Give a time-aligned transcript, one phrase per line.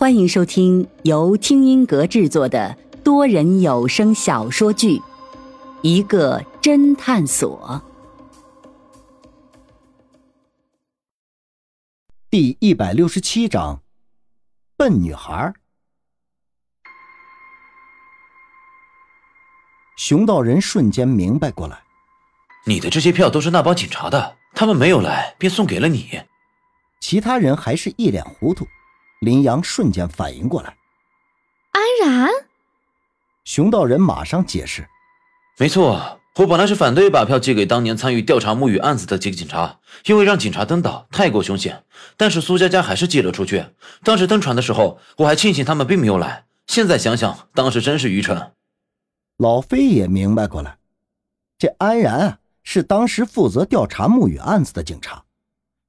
[0.00, 4.96] 欢迎收听由听音阁制作的多人有声小说剧
[5.82, 7.82] 《一个侦探所》
[12.30, 13.82] 第一百六十七章：
[14.74, 15.52] 笨女孩。
[19.98, 21.82] 熊道人瞬间明白过来，
[22.64, 26.22] 你的这些票都是那帮警察的，他们没有来，便送给了你。
[27.00, 28.66] 其他人还是一脸糊涂。
[29.20, 30.74] 林阳瞬间反应过来，
[31.72, 32.30] 安然。
[33.44, 34.88] 熊道人马上解释
[35.60, 41.84] ：“没错，我本来是反对把票寄给当年参与调查沐雨案子的几个警察，因为让警察登岛太过凶险。
[42.16, 43.66] 但是苏佳佳还是寄了出去。
[44.02, 46.46] 当时登船的时候，我还庆幸他们并没有来。
[46.66, 48.52] 现在想想，当时真是愚蠢。”
[49.36, 50.78] 老飞也明白过来，
[51.58, 55.24] 这安然啊，是当时负责调查沐雨案子的警察。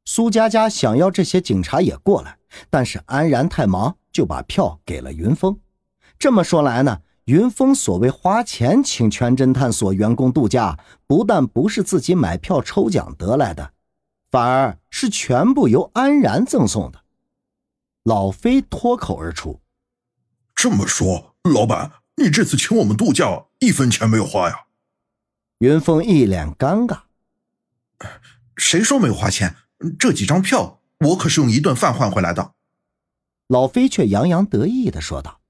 [0.05, 2.37] 苏佳佳想要这些警察也过来。
[2.69, 5.57] 但是安然太忙，就把票给了云峰。
[6.19, 10.77] 这么说来呢，云峰所谓花钱请全侦探所员工度假，
[11.07, 13.71] 不但不是自己买票抽奖得来的，
[14.29, 16.99] 反而是全部由安然赠送的。
[18.03, 19.61] 老飞脱口而出
[20.53, 24.65] ：“这么说，老板，你这次请我们度假一分钱没有花呀？”
[25.59, 27.03] 云峰一脸尴尬
[28.57, 29.55] ：“谁说没有花钱？
[29.97, 32.53] 这几张票……”我可是用一顿饭换回来的，
[33.47, 35.41] 老飞却洋洋得意的说道：“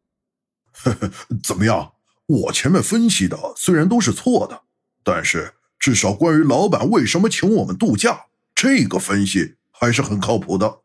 [0.72, 1.12] 呵呵，
[1.44, 1.92] 怎么样？
[2.26, 4.62] 我前面分析的虽然都是错的，
[5.04, 10.80] 但是至少关于老板为什么请我们度假，这个分析还是很靠谱的。”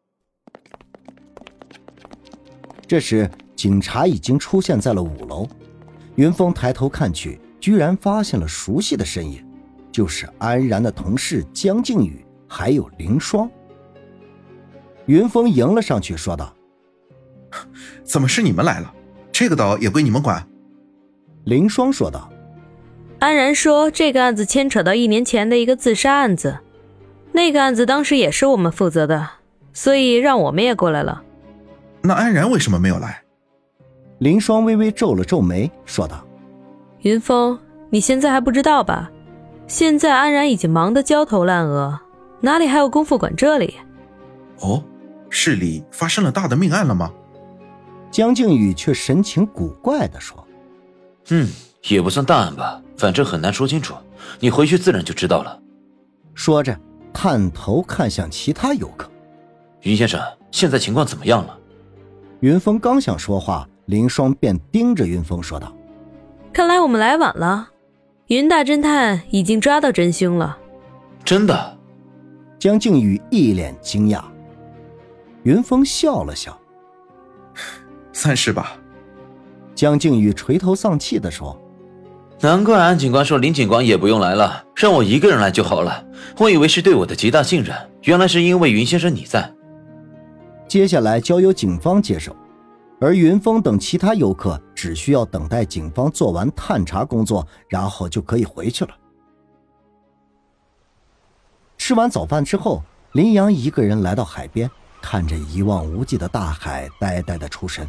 [2.88, 5.48] 这时，警察已经出现在了五楼。
[6.16, 9.46] 云峰抬头看去，居然发现了熟悉的身影，
[9.92, 13.50] 就是安然的同事江靖宇，还有凌霜。
[15.06, 16.52] 云峰迎了上去，说道
[18.02, 18.92] ：“怎么是你们来了？
[19.30, 20.46] 这个岛也归你们管。”
[21.44, 22.28] 凌霜说道
[23.20, 26.58] ：“安然说，这个案子牵扯到一年前的一个自杀案子，
[27.32, 29.28] 那个案子当时也是我们负责的，
[29.72, 31.22] 所以让我们也过来了。”
[32.02, 33.22] 那安然为什么没有来？
[34.18, 36.26] 凌霜微微皱了皱眉，说道
[37.02, 37.58] ：“云峰，
[37.90, 39.10] 你现在还不知道吧？
[39.66, 42.00] 现在安然已经忙得焦头烂额，
[42.40, 43.74] 哪里还有功夫管这里？”
[44.60, 44.82] 哦。
[45.28, 47.12] 市里发生了大的命案了吗？
[48.12, 50.46] 江靖宇却神情古怪的说
[51.28, 51.48] ：“嗯，
[51.88, 53.94] 也不算大案吧，反正很难说清楚。
[54.38, 55.60] 你回去自然就知道了。”
[56.32, 56.78] 说着，
[57.12, 59.10] 探头看向其他游客
[59.82, 60.20] ：“云先生，
[60.52, 61.58] 现在情况怎么样了？”
[62.40, 65.74] 云峰刚想说话，林霜便盯着云峰说道
[66.54, 67.68] ：“看来我们来晚了，
[68.28, 70.56] 云大侦探已经抓到真凶了。”
[71.24, 71.75] 真的？
[72.58, 74.22] 江靖宇一脸惊讶。
[75.42, 76.58] 云峰笑了笑，
[78.12, 78.76] 算是吧。
[79.74, 81.56] 江靖宇垂头丧气地说
[82.40, 86.04] ：“难怪安警官说林警官也不用来了，让我一个人来就好了。
[86.38, 89.52] 我以为是对我的极大信任，原来是因为云先生你在。”
[90.66, 92.34] 接下来交由警方接手，
[93.00, 98.90] 而云峰等其他游客只需要等待警方做完探查工作，然后就可以回去了。
[101.86, 102.82] 吃完早饭之后，
[103.12, 104.68] 林阳一个人来到海边。
[105.00, 107.88] 看着一望无际的大海，呆呆的出神。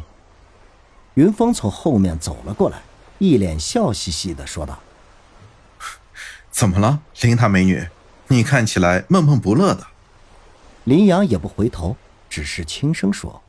[1.14, 2.80] 云峰从后面走了过来，
[3.18, 4.78] 一脸笑嘻嘻的说道
[6.48, 7.88] ：“怎么了，林大美女？
[8.28, 9.84] 你看起来闷闷不乐的。”
[10.86, 11.96] 林阳也不回头，
[12.30, 13.42] 只是轻声说：“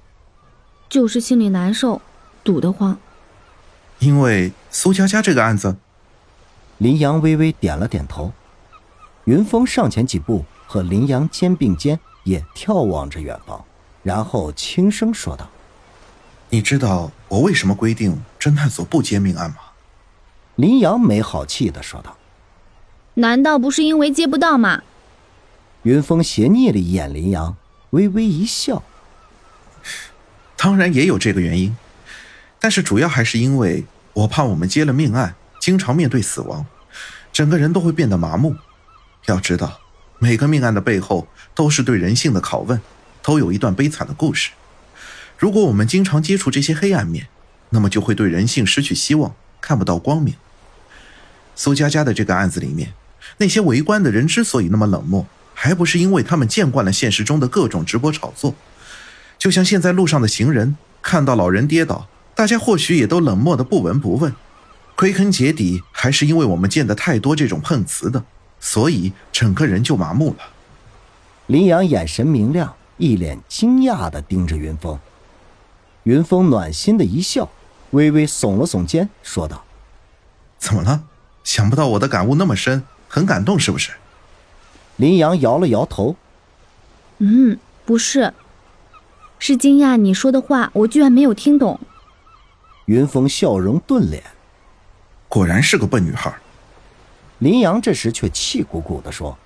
[0.90, 2.02] 就是心里难受，
[2.44, 2.98] 堵得慌。”
[4.00, 5.76] 因为苏佳佳这个案子。
[6.80, 8.34] 林阳微微点了点头。
[9.30, 12.00] 云峰上前几步，和林阳肩并肩。
[12.24, 13.64] 也眺望着远方，
[14.04, 15.50] 然后轻声说道
[16.50, 19.56] ：“你知道我为什么规定侦探所不接命案吗？”
[20.58, 22.18] 林阳没好气的说道
[23.16, 24.84] ：“难道不是因为接不到吗？”
[25.84, 27.56] 云峰斜睨了一眼林阳，
[27.92, 28.84] 微微一笑
[30.58, 31.76] ：“当然也有这个原因，
[32.60, 36.66] 但是主要还是因为我怕我们接了命案，经常面对死亡，
[37.32, 38.56] 整个人都会变得麻木。
[39.26, 39.80] 要知道。”
[40.22, 42.82] 每个命案的背后都是对人性的拷问，
[43.22, 44.52] 都有一段悲惨的故事。
[45.38, 47.30] 如果我们经常接触这些黑暗面，
[47.70, 50.34] 那么就会对人性失去希望，看不到光明。
[51.56, 52.94] 苏佳佳的这个案子里面，
[53.38, 58.54] 那些围观的人之所以那么冷漠，还不是因为他们见惯了现实中的各种直播炒作？
[59.38, 64.36] 就像现在路上的行人看到老人跌倒，大家或许也都冷漠的不闻不问。
[64.98, 68.26] 归根结底，还是因为我们见的太多这种碰瓷的。
[68.60, 70.40] 所以整个人就麻木了。
[71.48, 75.00] 林阳眼神明亮，一脸惊讶的盯着云峰。
[76.04, 77.50] 云峰暖心的一笑，
[77.92, 79.64] 微微耸了耸肩，说道
[80.60, 81.04] ：“怎么了？
[81.44, 83.92] 想不到我的感悟那么深，很感动是不是？”
[84.98, 86.16] 林阳摇了摇头
[87.20, 88.34] ：“嗯，不是，
[89.40, 91.80] 是惊讶你说的话，我居然没有听懂。”
[92.86, 94.22] 云峰笑容顿敛，
[95.28, 96.34] 果然是个笨女孩。
[97.40, 99.38] 林阳这时却气鼓鼓地说：“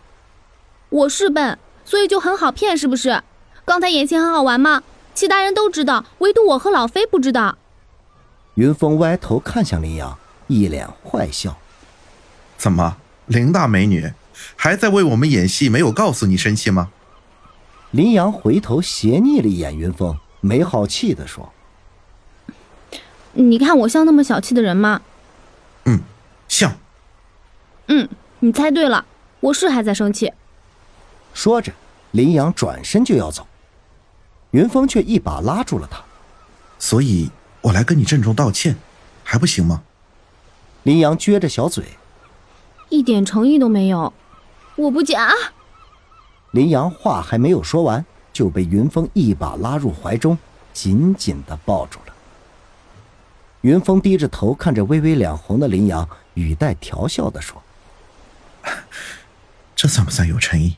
[0.90, 3.22] 我是笨，所以就很好骗，是不是？
[3.66, 4.82] 刚才演戏很好玩吗？
[5.14, 7.56] 其他人都知道，唯独我和老飞不知道。”
[8.56, 10.18] 云峰歪头看向林阳，
[10.48, 11.56] 一脸坏笑
[12.58, 12.98] ：“怎么，
[13.28, 14.12] 林大美女
[14.56, 16.90] 还在为我们演戏，没有告诉你生气吗？”
[17.92, 21.54] 林阳回头斜睨了一眼云峰，没好气地说。
[23.34, 25.02] 你看我像那么小气的人吗？
[27.88, 28.08] 嗯，
[28.40, 29.06] 你猜对了，
[29.40, 30.32] 我是还在生气。
[31.34, 31.72] 说着，
[32.12, 33.46] 林阳转身就要走，
[34.52, 36.02] 云峰却一把拉住了他。
[36.80, 37.30] 所以，
[37.62, 38.76] 我来跟你郑重道歉，
[39.24, 39.84] 还不行吗？
[40.84, 41.86] 林阳撅着小嘴，
[42.90, 44.14] 一点诚意都没有。
[44.76, 45.32] 我不假。
[46.52, 50.38] 林阳话还没有说完，就被云峰一把拉入怀中，
[50.74, 52.14] 紧紧的抱住了。
[53.62, 57.62] 云峰低着头看着微微脸红的林阳，语带调笑的说
[59.76, 60.78] ：“这算不算有诚意？”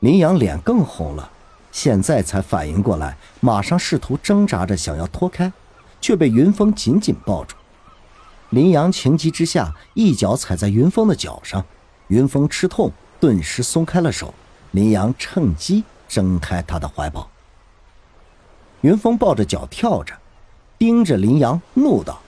[0.00, 1.30] 林阳脸更红了，
[1.72, 5.52] 现在才反应过来，马上试图挣扎着想要脱开，
[6.00, 7.56] 却被云峰紧紧抱住。
[8.50, 11.64] 林阳情急之下一脚踩在云峰的脚上，
[12.08, 14.32] 云峰吃痛，顿时松开了手。
[14.72, 17.30] 林阳趁机挣开他的怀抱，
[18.82, 20.14] 云峰抱着脚跳着。
[20.78, 22.20] 盯着林阳，怒道：“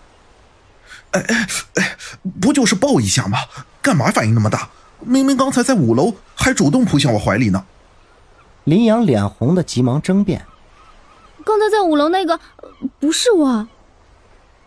[1.12, 1.96] 哎哎哎，
[2.40, 3.38] 不就是抱一下吗？
[3.82, 4.68] 干嘛反应那么大？
[5.00, 7.64] 明明刚才在五楼，还主动扑向我怀里呢。”
[8.64, 10.44] 林阳脸红的急忙争辩
[11.44, 12.38] ：“刚才在五楼那个
[12.98, 13.68] 不是我。”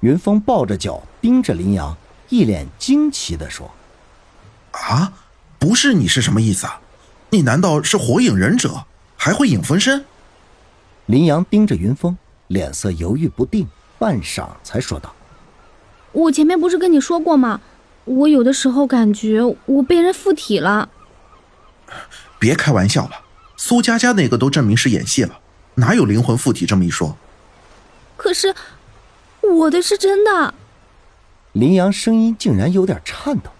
[0.01, 1.95] 云峰抱着脚盯着林阳，
[2.29, 3.69] 一脸惊奇的说
[4.71, 5.13] ：“啊，
[5.59, 6.81] 不是你是什么意思啊？
[7.29, 8.85] 你难道是火影忍者，
[9.15, 10.05] 还会影分身？”
[11.07, 12.17] 林阳盯着云峰。
[12.47, 13.65] 脸色犹豫不定，
[13.97, 15.13] 半晌才说道
[16.11, 17.61] ：“我前面不是跟你说过吗？
[18.05, 20.89] 我有的时候感觉我被人附体了。”
[22.39, 23.11] 别开玩笑了，
[23.57, 25.39] 苏佳佳那个都证明是演戏了，
[25.75, 27.15] 哪有灵魂附体这么一说？
[28.17, 28.53] 可是
[29.41, 30.53] 我的是真的。
[31.53, 33.51] 林阳声音竟然有点颤抖。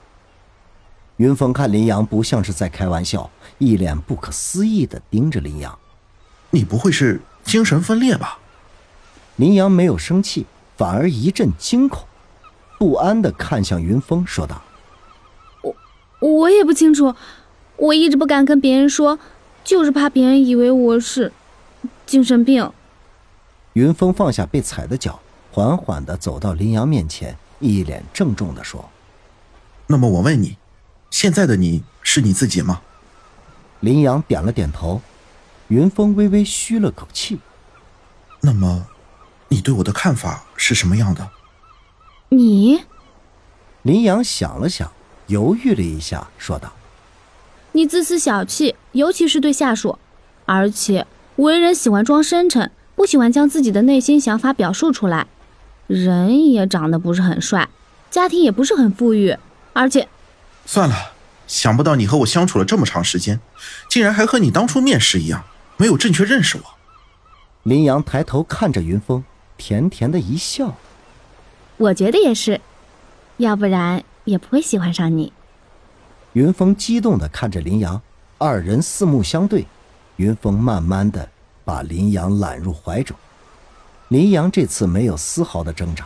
[1.18, 3.30] 云峰看林阳不像是在开玩笑，
[3.60, 5.78] 一脸不可思议的盯着林阳
[6.50, 8.40] ：“你不会是精神分裂吧？”
[9.38, 10.48] 林阳没有生气，
[10.78, 12.08] 反而一阵惊恐，
[12.82, 14.60] 不安的看向云峰，说道
[15.62, 15.76] ：“我
[16.20, 17.14] 我也不清楚，
[17.78, 19.20] 我一直不敢跟别人说，
[19.64, 21.32] 就是怕别人以为我是
[22.08, 22.72] 精神病。”
[23.74, 25.20] 云峰放下被踩的脚，
[25.52, 28.90] 缓缓的走到林阳面前，一脸郑重的说
[29.86, 30.58] ：“那么我问你，
[31.12, 32.82] 现在的你是你自己吗？”
[33.82, 35.00] 林阳点了点头，
[35.68, 37.40] 云峰微微吁了口气
[38.42, 38.88] ：“那么。”
[39.50, 41.30] 你对我的看法是什么样的？
[42.34, 42.86] 你，
[43.82, 44.90] 林阳想了想，
[45.28, 46.72] 犹豫了一下，说道
[47.74, 50.00] ：“你自私小气，尤其是对下属，
[50.46, 51.06] 而且
[51.36, 55.28] 为人喜欢装深沉，不喜欢将自己的内心想法表述出来。
[55.88, 57.68] 人也长得不是很帅，
[58.10, 59.36] 家庭也不是很富裕，
[59.74, 60.08] 而且……
[60.66, 60.96] 算了，
[61.48, 63.42] 想不到你和我相处了这么长时间，
[63.90, 65.44] 竟然还和你当初面试一样，
[65.76, 66.64] 没有正确认识我。”
[67.64, 69.22] 林阳抬头看着云峰。
[69.58, 70.76] 甜甜的一笑，
[71.82, 72.62] 我觉得也是，
[73.38, 75.34] 要不然也不会喜欢上你。
[76.34, 78.00] 云峰激动的看着林阳，
[78.38, 79.66] 二人四目相对，
[80.18, 81.28] 云峰慢慢的
[81.66, 83.18] 把林阳揽入怀中，
[84.10, 86.06] 林阳这次没有丝毫的挣扎。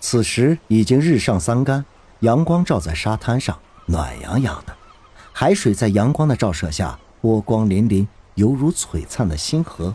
[0.00, 1.82] 此时已经日上三竿，
[2.20, 4.76] 阳光照在沙滩上，暖洋洋的，
[5.32, 9.94] 海水在阳光的照射下波光粼粼，犹如璀璨的星河。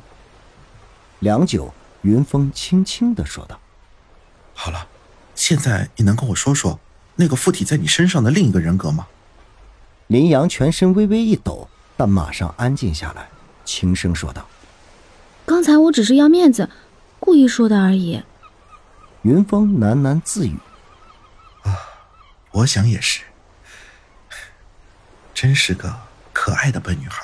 [1.20, 1.72] 良久。
[2.04, 3.60] 云峰轻轻的说道
[4.60, 4.88] ：“好了，
[5.36, 6.80] 现在你能跟我说说
[7.16, 9.06] 那个附体在你身上的另一个人格吗？”
[10.08, 13.30] 林阳全身微微一抖，但马上安静下来，
[13.64, 14.48] 轻声说道
[15.46, 16.72] ：“刚才我只是要面子，
[17.20, 18.24] 故意说的而已。”
[19.22, 20.56] 云峰喃喃自语
[21.64, 21.78] ：“啊，
[22.52, 23.22] 我想也是，
[25.36, 25.96] 真是个
[26.34, 27.24] 可爱的笨女孩。”